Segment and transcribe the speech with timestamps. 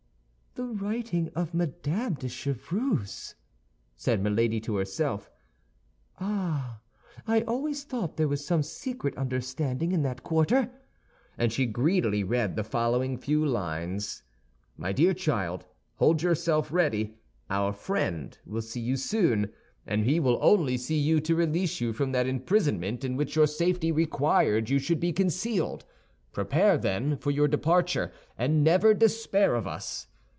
[0.55, 3.35] "The writing of Madame de Chevreuse!"
[3.95, 5.31] said Milady to herself.
[6.19, 6.81] "Ah,
[7.25, 10.69] I always thought there was some secret understanding in that quarter!"
[11.37, 14.23] And she greedily read the following few lines:
[14.75, 15.63] MY DEAR CHILD,
[15.95, 17.15] Hold yourself ready.
[17.49, 19.53] Our friend will see you soon,
[19.87, 23.47] and he will only see you to release you from that imprisonment in which your
[23.47, 25.85] safety required you should be concealed.
[26.33, 30.07] Prepare, then, for your departure, and never despair of us.